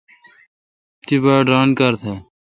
تی 1.05 1.15
باڑ 1.23 1.41
ران 1.51 1.69
کار 1.77 1.93
تھال۔ 2.01 2.19